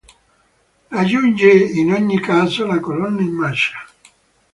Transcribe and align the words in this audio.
Raggiunge 0.89 1.51
in 1.51 1.93
ogni 1.93 2.19
caso 2.19 2.65
la 2.65 2.79
colonna 2.79 3.21
in 3.21 3.33
marcia. 3.33 3.85